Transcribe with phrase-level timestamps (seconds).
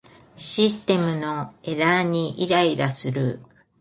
[0.35, 3.39] システムのエラーにイライラする